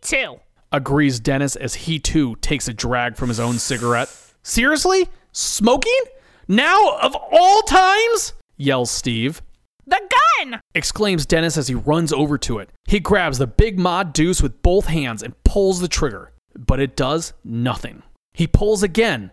too. 0.00 0.40
Agrees 0.74 1.20
Dennis 1.20 1.54
as 1.54 1.72
he 1.74 2.00
too 2.00 2.34
takes 2.40 2.66
a 2.66 2.74
drag 2.74 3.14
from 3.14 3.28
his 3.28 3.38
own 3.38 3.60
cigarette. 3.60 4.10
Seriously? 4.42 5.08
Smoking? 5.30 6.02
Now, 6.48 6.98
of 6.98 7.14
all 7.14 7.62
times? 7.62 8.32
yells 8.56 8.90
Steve. 8.90 9.40
The 9.86 10.00
gun! 10.40 10.60
exclaims 10.74 11.26
Dennis 11.26 11.56
as 11.56 11.68
he 11.68 11.76
runs 11.76 12.12
over 12.12 12.36
to 12.38 12.58
it. 12.58 12.70
He 12.88 12.98
grabs 12.98 13.38
the 13.38 13.46
big 13.46 13.78
mod 13.78 14.12
deuce 14.12 14.42
with 14.42 14.62
both 14.62 14.86
hands 14.86 15.22
and 15.22 15.40
pulls 15.44 15.78
the 15.78 15.86
trigger, 15.86 16.32
but 16.58 16.80
it 16.80 16.96
does 16.96 17.34
nothing. 17.44 18.02
He 18.32 18.48
pulls 18.48 18.82
again, 18.82 19.30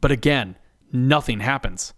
but 0.00 0.12
again, 0.12 0.56
nothing 0.92 1.40
happens. 1.40 1.92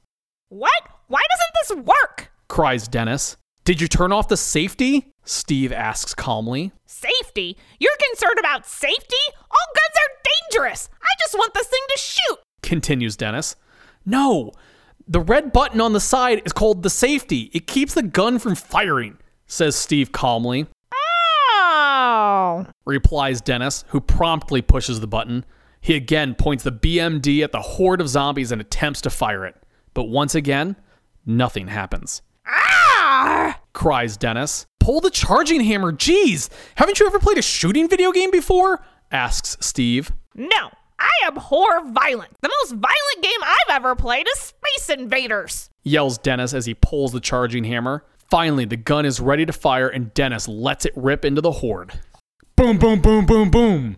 What? 0.48 0.82
Why 1.08 1.20
doesn't 1.68 1.82
this 1.84 1.86
work? 1.86 2.32
Cries 2.48 2.88
Dennis. 2.88 3.36
Did 3.66 3.82
you 3.82 3.88
turn 3.88 4.10
off 4.10 4.28
the 4.28 4.38
safety? 4.38 5.12
Steve 5.26 5.72
asks 5.72 6.14
calmly. 6.14 6.72
Safety? 6.86 7.56
You're 7.78 7.90
concerned 8.10 8.38
about 8.38 8.64
safety? 8.66 9.16
All 9.50 9.66
guns 9.74 9.96
are 9.98 10.30
dangerous. 10.50 10.88
I 11.02 11.08
just 11.20 11.34
want 11.34 11.52
this 11.52 11.66
thing 11.66 11.80
to 11.88 11.98
shoot. 11.98 12.38
Continues 12.62 13.16
Dennis. 13.16 13.56
No, 14.06 14.52
the 15.08 15.20
red 15.20 15.52
button 15.52 15.80
on 15.80 15.92
the 15.92 16.00
side 16.00 16.42
is 16.44 16.52
called 16.52 16.82
the 16.82 16.90
safety. 16.90 17.50
It 17.52 17.66
keeps 17.66 17.94
the 17.94 18.02
gun 18.02 18.38
from 18.38 18.54
firing, 18.54 19.18
says 19.46 19.76
Steve 19.76 20.12
calmly. 20.12 20.66
Oh. 20.92 22.66
replies 22.84 23.40
Dennis, 23.40 23.84
who 23.88 24.00
promptly 24.00 24.62
pushes 24.62 25.00
the 25.00 25.06
button. 25.06 25.44
He 25.80 25.94
again 25.94 26.34
points 26.34 26.64
the 26.64 26.72
BMD 26.72 27.42
at 27.42 27.52
the 27.52 27.60
horde 27.60 28.00
of 28.00 28.08
zombies 28.08 28.52
and 28.52 28.60
attempts 28.60 29.00
to 29.02 29.10
fire 29.10 29.44
it. 29.44 29.56
But 29.94 30.04
once 30.04 30.34
again, 30.34 30.76
nothing 31.24 31.68
happens. 31.68 32.22
Ah! 32.46 33.60
Cries 33.72 34.16
Dennis. 34.16 34.66
Pull 34.86 35.00
the 35.00 35.10
charging 35.10 35.62
hammer, 35.62 35.90
jeez! 35.90 36.48
Haven't 36.76 37.00
you 37.00 37.08
ever 37.08 37.18
played 37.18 37.38
a 37.38 37.42
shooting 37.42 37.88
video 37.88 38.12
game 38.12 38.30
before? 38.30 38.84
Asks 39.10 39.56
Steve. 39.58 40.12
No, 40.36 40.70
I 41.00 41.10
abhor 41.26 41.90
violence. 41.90 42.34
The 42.40 42.52
most 42.60 42.70
violent 42.74 43.20
game 43.20 43.42
I've 43.42 43.74
ever 43.74 43.96
played 43.96 44.28
is 44.28 44.38
Space 44.38 44.96
Invaders. 44.96 45.70
Yells 45.82 46.18
Dennis 46.18 46.54
as 46.54 46.66
he 46.66 46.74
pulls 46.74 47.10
the 47.10 47.18
charging 47.18 47.64
hammer. 47.64 48.04
Finally, 48.30 48.66
the 48.66 48.76
gun 48.76 49.04
is 49.04 49.18
ready 49.18 49.44
to 49.44 49.52
fire 49.52 49.88
and 49.88 50.14
Dennis 50.14 50.46
lets 50.46 50.86
it 50.86 50.92
rip 50.94 51.24
into 51.24 51.40
the 51.40 51.50
horde. 51.50 51.92
Boom, 52.54 52.78
boom, 52.78 53.00
boom, 53.00 53.26
boom, 53.26 53.50
boom! 53.50 53.96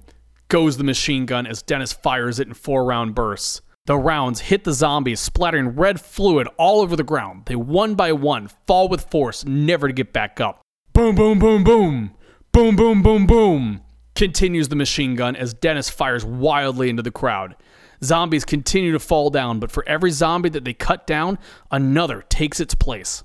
Goes 0.49 0.78
the 0.78 0.85
machine 0.85 1.26
gun 1.26 1.47
as 1.47 1.61
Dennis 1.61 1.92
fires 1.92 2.40
it 2.40 2.49
in 2.49 2.54
four 2.54 2.87
round 2.87 3.14
bursts. 3.14 3.61
The 3.85 3.99
rounds 3.99 4.40
hit 4.40 4.64
the 4.64 4.73
zombies, 4.73 5.21
splattering 5.21 5.68
red 5.68 6.00
fluid 6.00 6.49
all 6.57 6.80
over 6.80 6.97
the 6.97 7.02
ground. 7.02 7.42
They 7.45 7.57
one 7.57 7.95
by 7.95 8.12
one 8.12 8.49
fall 8.66 8.88
with 8.88 9.11
force, 9.11 9.45
never 9.45 9.87
to 9.87 9.92
get 9.92 10.14
back 10.14 10.40
up. 10.40 10.62
Boom, 10.99 11.14
boom, 11.14 11.38
boom, 11.38 11.62
boom! 11.62 12.11
Boom, 12.50 12.75
boom, 12.75 13.02
boom, 13.05 13.25
boom! 13.25 13.83
Continues 14.17 14.67
the 14.67 14.75
machine 14.75 15.14
gun 15.14 15.37
as 15.37 15.55
Dennis 15.55 15.88
fires 15.88 16.25
wildly 16.25 16.90
into 16.90 17.05
the 17.05 17.12
crowd. 17.12 17.55
Zombies 18.02 18.45
continue 18.45 18.90
to 18.90 18.99
fall 18.99 19.31
down, 19.31 19.61
but 19.61 19.71
for 19.71 19.88
every 19.88 20.11
zombie 20.11 20.49
that 20.49 20.64
they 20.64 20.75
cut 20.75 21.07
down, 21.07 21.38
another 21.71 22.25
takes 22.28 22.59
its 22.59 22.75
place. 22.75 23.23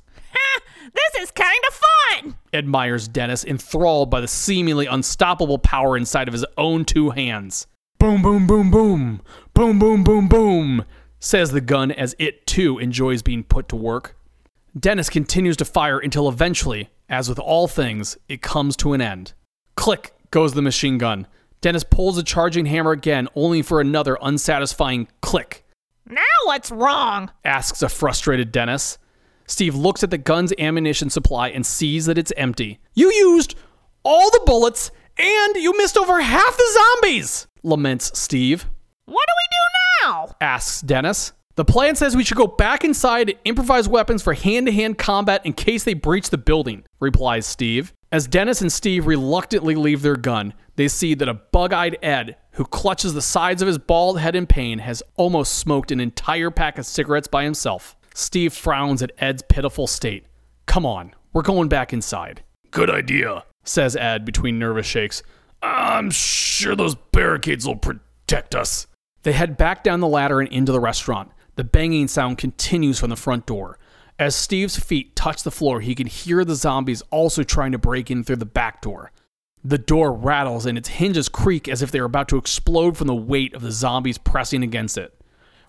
This 0.94 1.24
is 1.24 1.32
kind 1.32 1.60
of 1.68 1.74
fun. 1.74 2.36
admires 2.54 3.08
Dennis, 3.08 3.44
enthralled 3.44 4.12
by 4.12 4.22
the 4.22 4.28
seemingly 4.28 4.86
unstoppable 4.86 5.58
power 5.58 5.98
inside 5.98 6.28
of 6.28 6.34
his 6.34 6.46
own 6.60 6.86
two 6.86 7.10
hands. 7.10 7.66
Boom, 7.98 8.22
boom, 8.22 8.46
boom, 8.46 8.70
boom. 8.70 9.20
Boom, 9.56 9.80
boom, 9.80 10.04
boom, 10.04 10.28
boom, 10.28 10.86
says 11.20 11.50
the 11.50 11.60
gun 11.60 11.92
as 11.92 12.16
it 12.20 12.46
too 12.46 12.78
enjoys 12.78 13.24
being 13.24 13.44
put 13.44 13.68
to 13.70 13.76
work. 13.76 14.16
Dennis 14.80 15.10
continues 15.10 15.58
to 15.58 15.66
fire 15.66 15.98
until 15.98 16.30
eventually, 16.30 16.90
as 17.14 17.30
with 17.30 17.38
all 17.40 17.68
things, 17.68 18.18
it 18.28 18.42
comes 18.42 18.76
to 18.78 18.94
an 18.94 19.02
end. 19.02 19.34
Click 19.76 20.14
goes 20.32 20.54
the 20.54 20.62
machine 20.64 20.98
gun. 20.98 21.28
Dennis 21.62 21.84
pulls 21.84 22.16
the 22.16 22.24
charging 22.24 22.66
hammer 22.66 22.92
again, 22.92 23.28
only 23.36 23.62
for 23.62 23.80
another 23.80 24.18
unsatisfying 24.22 25.08
click, 25.22 25.64
Now 26.10 26.22
what's 26.46 26.72
wrong? 26.72 27.30
asks 27.46 27.82
a 27.84 27.88
frustrated 27.90 28.52
Dennis. 28.52 28.98
Steve 29.48 29.76
looks 29.76 30.04
at 30.04 30.10
the 30.10 30.18
gun's 30.18 30.54
ammunition 30.58 31.10
supply 31.10 31.50
and 31.50 31.66
sees 31.66 32.06
that 32.08 32.18
it's 32.18 32.34
empty. 32.36 32.80
You 32.96 33.14
used 33.14 33.56
all 34.04 34.32
the 34.32 34.42
bullets 34.46 34.90
and 35.18 35.56
you 35.56 35.78
missed 35.78 35.98
over 35.98 36.20
half 36.20 36.58
the 36.58 36.80
zombies, 37.02 37.48
laments 37.62 38.18
Steve. 38.18 38.66
What 39.06 39.26
do 39.28 39.34
we 39.38 39.48
do 39.52 40.08
now? 40.08 40.36
Asks 40.42 40.82
Dennis. 40.82 41.34
The 41.56 41.66
plan 41.66 41.96
says 41.96 42.16
we 42.16 42.24
should 42.24 42.38
go 42.38 42.48
back 42.48 42.84
inside 42.84 43.30
and 43.30 43.38
improvise 43.46 43.88
weapons 43.88 44.24
for 44.24 44.34
hand 44.34 44.66
to 44.66 44.72
hand 44.72 44.98
combat 44.98 45.46
in 45.46 45.54
case 45.54 45.84
they 45.84 45.94
breach 45.94 46.32
the 46.32 46.38
building, 46.40 46.84
replies 47.04 47.46
Steve. 47.46 47.94
As 48.12 48.28
Dennis 48.28 48.62
and 48.62 48.72
Steve 48.72 49.06
reluctantly 49.06 49.76
leave 49.76 50.02
their 50.02 50.16
gun, 50.16 50.54
they 50.76 50.88
see 50.88 51.14
that 51.16 51.30
a 51.30 51.34
bug 51.34 51.74
eyed 51.74 51.98
Ed, 52.02 52.38
who 52.54 52.66
clutches 52.66 53.14
the 53.14 53.22
sides 53.22 53.62
of 53.62 53.68
his 53.68 53.78
bald 53.78 54.20
head 54.20 54.36
in 54.36 54.48
pain, 54.48 54.80
has 54.80 55.04
almost 55.16 55.56
smoked 55.56 55.92
an 55.92 56.00
entire 56.00 56.50
pack 56.50 56.78
of 56.78 56.86
cigarettes 56.86 57.28
by 57.28 57.44
himself. 57.44 57.96
Steve 58.16 58.54
frowns 58.54 59.02
at 59.02 59.12
Ed's 59.18 59.44
pitiful 59.48 59.88
state. 59.88 60.26
Come 60.66 60.86
on, 60.86 61.14
we're 61.34 61.42
going 61.42 61.70
back 61.70 61.94
inside. 61.94 62.44
Good 62.72 62.90
idea, 62.90 63.44
says 63.64 63.96
Ed 63.96 64.26
between 64.26 64.60
nervous 64.60 64.86
shakes. 64.86 65.22
I'm 65.62 66.12
sure 66.12 66.76
those 66.76 66.96
barricades 66.96 67.66
will 67.66 67.78
protect 67.78 68.56
us. 68.56 68.88
They 69.24 69.32
head 69.32 69.58
back 69.58 69.84
down 69.84 70.02
the 70.02 70.08
ladder 70.08 70.40
and 70.40 70.52
into 70.52 70.72
the 70.72 70.80
restaurant. 70.80 71.32
The 71.56 71.64
banging 71.64 72.08
sound 72.08 72.38
continues 72.38 73.00
from 73.00 73.10
the 73.10 73.16
front 73.16 73.46
door. 73.46 73.78
As 74.20 74.36
Steve's 74.36 74.78
feet 74.78 75.16
touch 75.16 75.44
the 75.44 75.52
floor, 75.52 75.82
he 75.82 75.96
can 75.96 76.08
hear 76.08 76.46
the 76.46 76.56
zombies 76.56 77.02
also 77.10 77.44
trying 77.44 77.72
to 77.72 77.78
break 77.78 78.12
in 78.12 78.24
through 78.24 78.36
the 78.38 78.46
back 78.46 78.82
door. 78.82 79.12
The 79.64 79.78
door 79.78 80.14
rattles 80.14 80.66
and 80.66 80.78
its 80.78 80.90
hinges 80.90 81.30
creak 81.30 81.68
as 81.68 81.82
if 81.82 81.90
they 81.90 82.00
are 82.00 82.06
about 82.06 82.28
to 82.30 82.38
explode 82.38 82.98
from 82.98 83.08
the 83.08 83.16
weight 83.16 83.54
of 83.54 83.62
the 83.62 83.72
zombies 83.72 84.18
pressing 84.18 84.62
against 84.62 84.98
it. 84.98 85.20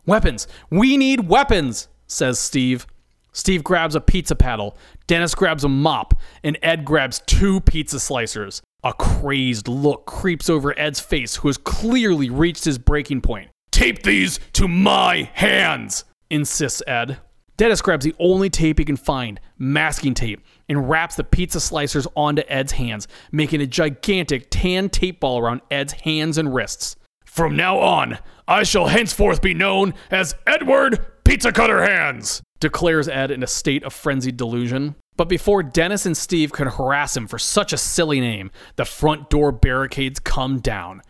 Weapons! 0.04 0.46
We 0.68 0.96
need 0.96 1.28
weapons! 1.28 1.88
says 2.06 2.38
Steve. 2.38 2.86
Steve 3.32 3.64
grabs 3.64 3.94
a 3.94 4.00
pizza 4.00 4.36
paddle, 4.36 4.76
Dennis 5.06 5.34
grabs 5.34 5.64
a 5.64 5.68
mop, 5.68 6.14
and 6.42 6.58
Ed 6.62 6.84
grabs 6.84 7.20
two 7.26 7.60
pizza 7.60 7.96
slicers. 7.96 8.60
A 8.84 8.92
crazed 8.92 9.66
look 9.66 10.06
creeps 10.06 10.50
over 10.50 10.78
Ed's 10.78 11.00
face, 11.00 11.36
who 11.36 11.48
has 11.48 11.56
clearly 11.56 12.28
reached 12.30 12.64
his 12.64 12.78
breaking 12.78 13.22
point. 13.22 13.50
Tape 13.72 14.02
these 14.02 14.38
to 14.52 14.68
my 14.68 15.30
hands, 15.32 16.04
insists 16.30 16.82
Ed. 16.86 17.18
Dennis 17.56 17.82
grabs 17.82 18.04
the 18.04 18.14
only 18.18 18.50
tape 18.50 18.78
he 18.78 18.84
can 18.84 18.96
find, 18.96 19.40
masking 19.58 20.14
tape, 20.14 20.44
and 20.68 20.88
wraps 20.88 21.14
the 21.14 21.22
pizza 21.22 21.58
slicers 21.58 22.06
onto 22.16 22.42
Ed's 22.48 22.72
hands, 22.72 23.06
making 23.30 23.60
a 23.60 23.66
gigantic 23.66 24.48
tan 24.50 24.88
tape 24.88 25.20
ball 25.20 25.38
around 25.38 25.60
Ed's 25.70 25.92
hands 25.92 26.36
and 26.36 26.52
wrists. 26.52 26.96
From 27.24 27.56
now 27.56 27.78
on, 27.78 28.18
I 28.48 28.62
shall 28.64 28.86
henceforth 28.86 29.40
be 29.40 29.54
known 29.54 29.94
as 30.10 30.34
Edward 30.46 31.04
Pizza 31.24 31.52
Cutter 31.52 31.82
Hands, 31.82 32.42
declares 32.60 33.08
Ed 33.08 33.30
in 33.30 33.42
a 33.42 33.46
state 33.46 33.84
of 33.84 33.92
frenzied 33.92 34.36
delusion. 34.36 34.96
But 35.16 35.28
before 35.28 35.62
Dennis 35.62 36.06
and 36.06 36.16
Steve 36.16 36.52
could 36.52 36.66
harass 36.66 37.16
him 37.16 37.28
for 37.28 37.38
such 37.38 37.72
a 37.72 37.78
silly 37.78 38.20
name, 38.20 38.50
the 38.76 38.84
front 38.84 39.30
door 39.30 39.52
barricades 39.52 40.18
come 40.18 40.58
down. 40.58 41.02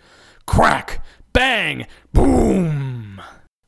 Crack! 0.47 1.03
Bang! 1.33 1.87
Boom! 2.13 3.21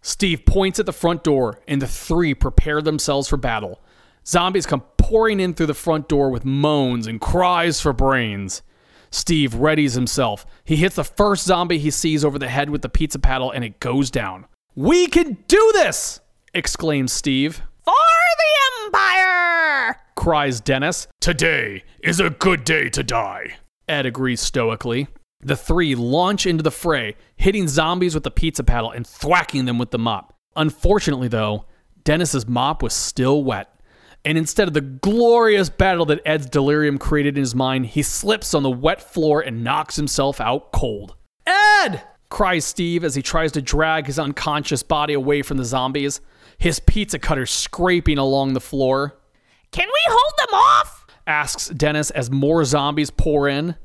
Steve 0.07 0.47
points 0.47 0.79
at 0.79 0.87
the 0.87 0.93
front 0.93 1.25
door, 1.25 1.59
and 1.67 1.83
the 1.83 1.87
three 1.89 2.33
prepare 2.33 2.81
themselves 2.81 3.27
for 3.27 3.37
battle. 3.37 3.83
Zombies 4.25 4.65
come 4.65 4.85
pouring 4.99 5.41
in 5.41 5.53
through 5.53 5.67
the 5.67 5.75
front 5.75 6.09
door 6.09 6.31
with 6.31 6.45
moans 6.45 7.09
and 7.09 7.21
cries 7.21 7.81
for 7.81 7.93
brains. 7.93 8.63
Steve 9.11 9.55
readies 9.55 9.97
himself. 9.97 10.47
He 10.65 10.77
hits 10.77 10.95
the 10.95 11.03
first 11.03 11.45
zombie 11.45 11.79
he 11.79 11.91
sees 11.91 12.25
over 12.25 12.39
the 12.39 12.47
head 12.47 12.71
with 12.71 12.83
the 12.83 12.89
pizza 12.89 13.19
paddle, 13.19 13.51
and 13.51 13.65
it 13.65 13.81
goes 13.81 14.09
down. 14.09 14.47
We 14.77 15.09
can 15.09 15.39
do 15.49 15.73
this! 15.75 16.21
exclaims 16.55 17.13
Steve. 17.13 17.63
For 17.85 17.93
the 17.93 18.85
Empire! 18.85 19.97
cries 20.15 20.61
Dennis. 20.61 21.09
Today 21.21 21.83
is 22.01 22.21
a 22.21 22.31
good 22.31 22.63
day 22.63 22.91
to 22.91 23.03
die. 23.03 23.57
Ed 23.89 24.07
agrees 24.07 24.41
stoically. 24.41 25.09
The 25.41 25.57
three 25.57 25.95
launch 25.95 26.47
into 26.47 26.63
the 26.63 26.71
fray, 26.71 27.17
hitting 27.37 27.69
zombies 27.69 28.15
with 28.15 28.25
the 28.25 28.31
pizza 28.31 28.65
paddle 28.65 28.91
and 28.91 29.07
thwacking 29.07 29.67
them 29.67 29.79
with 29.79 29.91
the 29.91 29.99
mop. 29.99 30.35
Unfortunately, 30.57 31.29
though, 31.29 31.67
Dennis's 32.05 32.49
mop 32.49 32.83
was 32.83 32.95
still 32.95 33.45
wet. 33.45 33.73
And 34.25 34.37
instead 34.37 34.67
of 34.67 34.75
the 34.75 34.81
glorious 34.81 35.69
battle 35.69 36.05
that 36.07 36.23
Ed's 36.25 36.47
delirium 36.47 36.99
created 36.99 37.37
in 37.37 37.43
his 37.43 37.55
mind, 37.55 37.87
he 37.87 38.03
slips 38.03 38.55
on 38.55 38.63
the 38.63 38.71
wet 38.71 39.01
floor 39.01 39.41
and 39.41 39.63
knocks 39.63 39.95
himself 39.97 40.41
out 40.41 40.73
cold. 40.73 41.15
Ed! 41.47 42.03
cries 42.29 42.65
Steve 42.65 43.05
as 43.05 43.15
he 43.15 43.23
tries 43.23 43.53
to 43.53 43.63
drag 43.63 44.07
his 44.07 44.19
unconscious 44.19 44.83
body 44.83 45.15
away 45.15 45.43
from 45.43 45.59
the 45.59 45.65
zombies, 45.65 46.21
his 46.59 46.81
pizza 46.81 47.19
cutter 47.21 47.47
scraping 47.47 48.19
along 48.19 48.55
the 48.55 48.61
floor. 48.61 49.17
Can 49.71 49.87
we 49.87 50.01
hold 50.09 50.33
them 50.39 50.55
off? 50.55 51.07
asks 51.27 51.69
Dennis 51.69 52.11
as 52.11 52.31
more 52.31 52.65
zombies 52.65 53.11
pour 53.11 53.49
in. 53.49 53.77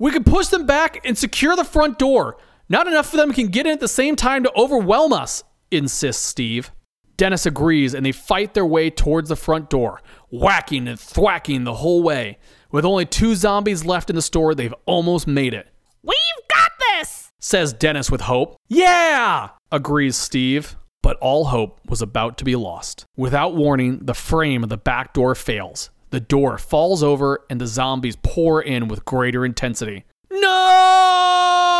We 0.00 0.10
can 0.10 0.24
push 0.24 0.46
them 0.46 0.64
back 0.64 1.06
and 1.06 1.16
secure 1.16 1.54
the 1.54 1.62
front 1.62 1.98
door. 1.98 2.38
Not 2.70 2.86
enough 2.86 3.12
of 3.12 3.18
them 3.18 3.34
can 3.34 3.48
get 3.48 3.66
in 3.66 3.72
at 3.72 3.80
the 3.80 3.86
same 3.86 4.16
time 4.16 4.42
to 4.44 4.52
overwhelm 4.56 5.12
us, 5.12 5.44
insists 5.70 6.24
Steve. 6.24 6.72
Dennis 7.18 7.44
agrees 7.44 7.92
and 7.92 8.04
they 8.06 8.12
fight 8.12 8.54
their 8.54 8.64
way 8.64 8.88
towards 8.88 9.28
the 9.28 9.36
front 9.36 9.68
door, 9.68 10.00
whacking 10.30 10.88
and 10.88 10.98
thwacking 10.98 11.64
the 11.64 11.74
whole 11.74 12.02
way. 12.02 12.38
With 12.72 12.86
only 12.86 13.04
two 13.04 13.34
zombies 13.34 13.84
left 13.84 14.08
in 14.08 14.16
the 14.16 14.22
store, 14.22 14.54
they've 14.54 14.74
almost 14.86 15.26
made 15.26 15.52
it, 15.52 15.68
We've 16.02 16.48
got 16.48 16.70
this! 16.78 17.30
says 17.38 17.74
Dennis 17.74 18.10
with 18.10 18.22
hope. 18.22 18.56
Yeah, 18.68 19.50
agrees 19.70 20.16
Steve. 20.16 20.76
But 21.02 21.18
all 21.18 21.46
hope 21.46 21.80
was 21.86 22.00
about 22.02 22.38
to 22.38 22.44
be 22.44 22.56
lost. 22.56 23.04
Without 23.16 23.54
warning, 23.54 24.00
the 24.02 24.14
frame 24.14 24.62
of 24.62 24.68
the 24.68 24.76
back 24.76 25.12
door 25.12 25.34
fails. 25.34 25.90
The 26.10 26.20
door 26.20 26.58
falls 26.58 27.02
over 27.02 27.44
and 27.48 27.60
the 27.60 27.66
zombies 27.66 28.16
pour 28.22 28.60
in 28.60 28.88
with 28.88 29.04
greater 29.04 29.44
intensity. 29.44 30.04
No! 30.30 31.70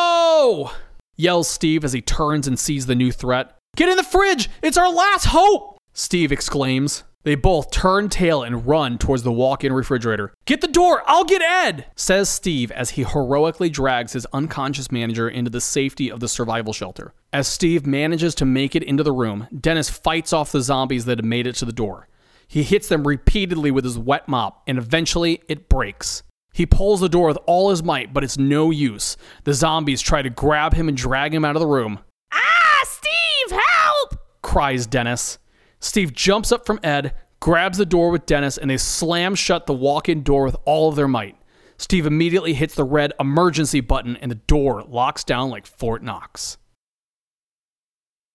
yells 1.17 1.49
Steve 1.49 1.85
as 1.85 1.93
he 1.93 2.01
turns 2.01 2.47
and 2.47 2.59
sees 2.59 2.87
the 2.87 2.95
new 2.95 3.13
threat. 3.13 3.57
Get 3.77 3.89
in 3.89 3.97
the 3.97 4.03
fridge! 4.03 4.49
It's 4.63 4.79
our 4.79 4.91
last 4.91 5.27
hope! 5.27 5.79
Steve 5.93 6.33
exclaims. 6.33 7.05
They 7.23 7.35
both 7.35 7.71
turn 7.71 8.09
tail 8.09 8.43
and 8.43 8.67
run 8.67 8.97
towards 8.97 9.23
the 9.23 9.33
walk 9.33 9.63
in 9.63 9.73
refrigerator. 9.75 10.33
Get 10.47 10.63
the 10.63 10.69
door! 10.69 11.03
I'll 11.07 11.25
get 11.25 11.43
Ed! 11.43 11.87
says 11.95 12.31
Steve 12.31 12.71
as 12.73 12.91
he 12.91 13.05
heroically 13.05 13.69
drags 13.69 14.15
his 14.15 14.27
unconscious 14.33 14.91
manager 14.91 15.29
into 15.29 15.51
the 15.51 15.61
safety 15.61 16.11
of 16.11 16.21
the 16.21 16.29
survival 16.29 16.73
shelter. 16.73 17.13
As 17.33 17.47
Steve 17.47 17.87
manages 17.87 18.35
to 18.37 18.47
make 18.47 18.75
it 18.75 18.83
into 18.83 19.03
the 19.03 19.13
room, 19.13 19.49
Dennis 19.59 19.91
fights 19.91 20.33
off 20.33 20.53
the 20.53 20.63
zombies 20.63 21.05
that 21.05 21.19
have 21.19 21.25
made 21.25 21.47
it 21.47 21.57
to 21.57 21.67
the 21.67 21.73
door. 21.73 22.09
He 22.50 22.64
hits 22.64 22.88
them 22.88 23.07
repeatedly 23.07 23.71
with 23.71 23.85
his 23.85 23.97
wet 23.97 24.26
mop, 24.26 24.64
and 24.66 24.76
eventually 24.76 25.40
it 25.47 25.69
breaks. 25.69 26.25
He 26.52 26.66
pulls 26.66 26.99
the 26.99 27.09
door 27.09 27.28
with 27.28 27.38
all 27.47 27.71
his 27.71 27.80
might, 27.80 28.12
but 28.12 28.25
it's 28.25 28.38
no 28.38 28.73
use. 28.73 29.16
The 29.45 29.54
zombies 29.54 30.00
try 30.02 30.21
to 30.21 30.30
grab 30.30 30.75
him 30.75 30.88
and 30.88 30.97
drag 30.97 31.33
him 31.33 31.45
out 31.45 31.54
of 31.54 31.61
the 31.61 31.69
room. 31.69 32.00
Ah, 32.33 32.83
Steve, 32.83 33.57
help! 33.57 34.21
cries 34.42 34.88
Dennis. 34.88 35.38
Steve 35.78 36.12
jumps 36.12 36.50
up 36.50 36.66
from 36.66 36.80
Ed, 36.83 37.14
grabs 37.38 37.78
the 37.78 37.87
door 37.87 38.11
with 38.11 38.26
Dennis, 38.26 38.59
and 38.59 38.69
they 38.69 38.78
slam 38.78 39.37
shut 39.37 39.66
the 39.66 39.73
walk 39.73 40.09
in 40.09 40.25
door 40.25 40.45
with 40.45 40.57
all 40.64 40.88
of 40.88 40.97
their 40.97 41.07
might. 41.07 41.37
Steve 41.78 42.04
immediately 42.04 42.54
hits 42.54 42.75
the 42.75 42.83
red 42.83 43.12
emergency 43.21 43.78
button, 43.78 44.16
and 44.16 44.28
the 44.28 44.35
door 44.35 44.83
locks 44.83 45.23
down 45.23 45.50
like 45.50 45.66
Fort 45.66 46.02
Knox. 46.02 46.59